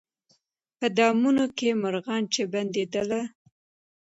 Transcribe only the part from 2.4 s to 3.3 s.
بندېدله